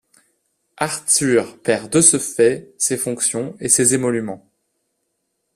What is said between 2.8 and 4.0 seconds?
fonctions et ses